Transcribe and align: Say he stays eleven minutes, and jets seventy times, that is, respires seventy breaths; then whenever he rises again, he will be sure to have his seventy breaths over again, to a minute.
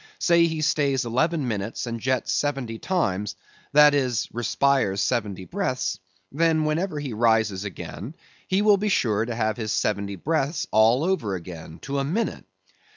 Say 0.17 0.47
he 0.47 0.61
stays 0.61 1.05
eleven 1.05 1.47
minutes, 1.47 1.85
and 1.85 1.99
jets 1.99 2.31
seventy 2.31 2.79
times, 2.79 3.35
that 3.73 3.93
is, 3.93 4.27
respires 4.33 4.99
seventy 4.99 5.45
breaths; 5.45 5.99
then 6.31 6.65
whenever 6.65 6.99
he 6.99 7.13
rises 7.13 7.65
again, 7.65 8.15
he 8.47 8.63
will 8.63 8.77
be 8.77 8.89
sure 8.89 9.23
to 9.23 9.35
have 9.35 9.57
his 9.57 9.71
seventy 9.71 10.15
breaths 10.15 10.65
over 10.73 11.35
again, 11.35 11.77
to 11.83 11.99
a 11.99 12.03
minute. 12.03 12.45